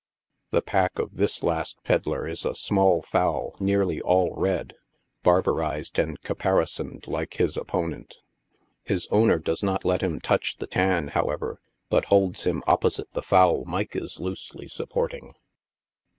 The 0.49 0.63
pack 0.63 0.97
of 0.97 1.17
this 1.17 1.43
last 1.43 1.83
pedlar 1.83 2.27
is 2.27 2.43
a 2.43 2.55
small 2.55 3.03
fowl 3.03 3.55
nearly 3.59 4.01
all 4.01 4.33
red, 4.35 4.73
barberized 5.21 5.99
and 5.99 6.19
caparisoned 6.23 7.07
like 7.07 7.35
his 7.35 7.55
opponent. 7.55 8.17
His 8.81 9.05
owner 9.11 9.37
does 9.37 9.61
not 9.61 9.85
let 9.85 10.01
him 10.01 10.19
touch 10.19 10.57
the 10.57 10.65
tan, 10.65 11.09
however, 11.09 11.61
but 11.89 12.05
holds 12.05 12.45
him 12.45 12.63
opposite 12.65 13.13
the 13.13 13.21
fowl 13.21 13.63
Mike 13.65 13.95
is 13.95 14.15
A 14.15 14.15
COCK 14.15 14.15
PIT. 14.15 14.15
23 14.15 14.25
loosely 14.25 14.67
supporting. 14.69 15.33